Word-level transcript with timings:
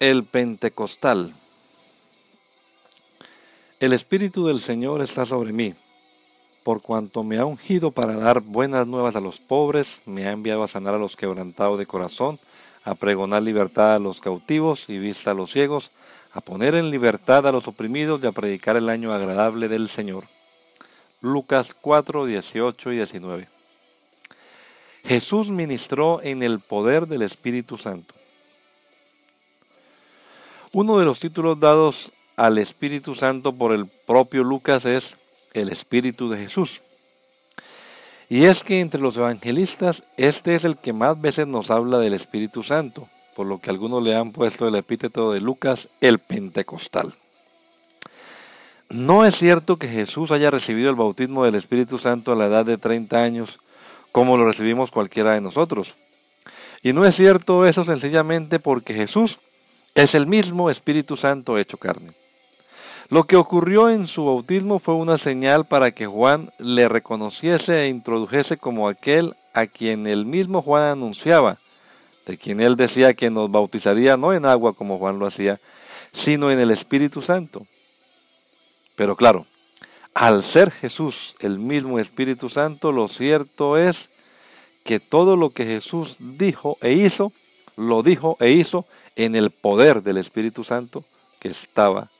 El 0.00 0.24
Pentecostal. 0.24 1.34
El 3.80 3.92
Espíritu 3.92 4.46
del 4.46 4.58
Señor 4.58 5.02
está 5.02 5.26
sobre 5.26 5.52
mí, 5.52 5.74
por 6.64 6.80
cuanto 6.80 7.22
me 7.22 7.36
ha 7.36 7.44
ungido 7.44 7.90
para 7.90 8.14
dar 8.14 8.40
buenas 8.40 8.86
nuevas 8.86 9.14
a 9.14 9.20
los 9.20 9.40
pobres, 9.40 10.00
me 10.06 10.26
ha 10.26 10.32
enviado 10.32 10.62
a 10.62 10.68
sanar 10.68 10.94
a 10.94 10.98
los 10.98 11.16
quebrantados 11.16 11.78
de 11.78 11.84
corazón, 11.84 12.40
a 12.82 12.94
pregonar 12.94 13.42
libertad 13.42 13.94
a 13.94 13.98
los 13.98 14.22
cautivos 14.22 14.88
y 14.88 14.96
vista 14.98 15.32
a 15.32 15.34
los 15.34 15.52
ciegos, 15.52 15.90
a 16.32 16.40
poner 16.40 16.76
en 16.76 16.90
libertad 16.90 17.46
a 17.46 17.52
los 17.52 17.68
oprimidos 17.68 18.22
y 18.22 18.26
a 18.26 18.32
predicar 18.32 18.78
el 18.78 18.88
año 18.88 19.12
agradable 19.12 19.68
del 19.68 19.90
Señor. 19.90 20.24
Lucas 21.20 21.76
4, 21.78 22.24
18 22.24 22.92
y 22.92 22.96
19. 22.96 23.48
Jesús 25.04 25.50
ministró 25.50 26.22
en 26.22 26.42
el 26.42 26.58
poder 26.58 27.06
del 27.06 27.20
Espíritu 27.20 27.76
Santo. 27.76 28.14
Uno 30.72 31.00
de 31.00 31.04
los 31.04 31.18
títulos 31.18 31.58
dados 31.58 32.12
al 32.36 32.56
Espíritu 32.58 33.16
Santo 33.16 33.52
por 33.52 33.72
el 33.72 33.86
propio 33.86 34.44
Lucas 34.44 34.84
es 34.86 35.16
el 35.52 35.68
Espíritu 35.68 36.30
de 36.30 36.38
Jesús. 36.38 36.82
Y 38.28 38.44
es 38.44 38.62
que 38.62 38.78
entre 38.78 39.00
los 39.00 39.16
evangelistas 39.16 40.04
este 40.16 40.54
es 40.54 40.64
el 40.64 40.76
que 40.76 40.92
más 40.92 41.20
veces 41.20 41.48
nos 41.48 41.72
habla 41.72 41.98
del 41.98 42.14
Espíritu 42.14 42.62
Santo, 42.62 43.08
por 43.34 43.48
lo 43.48 43.58
que 43.58 43.70
algunos 43.70 44.00
le 44.04 44.14
han 44.14 44.30
puesto 44.30 44.68
el 44.68 44.76
epíteto 44.76 45.32
de 45.32 45.40
Lucas 45.40 45.88
el 46.00 46.20
Pentecostal. 46.20 47.14
No 48.90 49.24
es 49.24 49.36
cierto 49.36 49.76
que 49.76 49.88
Jesús 49.88 50.30
haya 50.30 50.52
recibido 50.52 50.88
el 50.88 50.94
bautismo 50.94 51.44
del 51.44 51.56
Espíritu 51.56 51.98
Santo 51.98 52.30
a 52.30 52.36
la 52.36 52.46
edad 52.46 52.64
de 52.64 52.78
30 52.78 53.20
años, 53.20 53.58
como 54.12 54.36
lo 54.36 54.46
recibimos 54.46 54.92
cualquiera 54.92 55.32
de 55.32 55.40
nosotros. 55.40 55.96
Y 56.80 56.92
no 56.92 57.04
es 57.04 57.16
cierto 57.16 57.66
eso 57.66 57.84
sencillamente 57.84 58.60
porque 58.60 58.94
Jesús 58.94 59.40
es 59.94 60.14
el 60.14 60.26
mismo 60.26 60.70
Espíritu 60.70 61.16
Santo 61.16 61.58
hecho 61.58 61.76
carne. 61.76 62.12
Lo 63.08 63.24
que 63.24 63.36
ocurrió 63.36 63.88
en 63.90 64.06
su 64.06 64.24
bautismo 64.24 64.78
fue 64.78 64.94
una 64.94 65.18
señal 65.18 65.64
para 65.64 65.90
que 65.90 66.06
Juan 66.06 66.52
le 66.58 66.88
reconociese 66.88 67.82
e 67.82 67.88
introdujese 67.88 68.56
como 68.56 68.88
aquel 68.88 69.34
a 69.52 69.66
quien 69.66 70.06
el 70.06 70.26
mismo 70.26 70.62
Juan 70.62 70.84
anunciaba, 70.84 71.58
de 72.26 72.38
quien 72.38 72.60
él 72.60 72.76
decía 72.76 73.14
que 73.14 73.28
nos 73.28 73.50
bautizaría 73.50 74.16
no 74.16 74.32
en 74.32 74.46
agua 74.46 74.74
como 74.74 74.98
Juan 74.98 75.18
lo 75.18 75.26
hacía, 75.26 75.58
sino 76.12 76.52
en 76.52 76.60
el 76.60 76.70
Espíritu 76.70 77.20
Santo. 77.20 77.66
Pero 78.94 79.16
claro, 79.16 79.46
al 80.14 80.44
ser 80.44 80.70
Jesús 80.70 81.34
el 81.40 81.58
mismo 81.58 81.98
Espíritu 81.98 82.48
Santo, 82.48 82.92
lo 82.92 83.08
cierto 83.08 83.76
es 83.76 84.10
que 84.84 85.00
todo 85.00 85.36
lo 85.36 85.50
que 85.50 85.64
Jesús 85.64 86.16
dijo 86.18 86.78
e 86.80 86.92
hizo, 86.92 87.32
lo 87.76 88.02
dijo 88.02 88.36
e 88.40 88.50
hizo 88.50 88.86
en 89.16 89.34
el 89.34 89.50
poder 89.50 90.02
del 90.02 90.16
Espíritu 90.16 90.64
Santo 90.64 91.04
que 91.38 91.48
estaba 91.48 92.10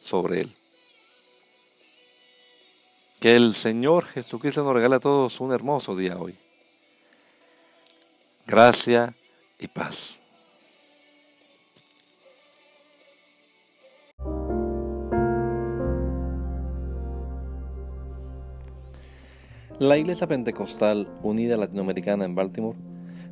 sobre 0.00 0.42
él. 0.42 0.52
Que 3.20 3.34
el 3.34 3.54
Señor 3.54 4.06
Jesucristo 4.06 4.62
nos 4.62 4.74
regale 4.74 4.96
a 4.96 5.00
todos 5.00 5.40
un 5.40 5.52
hermoso 5.52 5.96
día 5.96 6.16
hoy. 6.16 6.36
Gracia 8.46 9.14
y 9.58 9.66
paz. 9.66 10.18
La 19.78 19.96
Iglesia 19.96 20.26
Pentecostal 20.26 21.08
Unida 21.22 21.56
Latinoamericana 21.56 22.24
en 22.24 22.34
Baltimore 22.34 22.76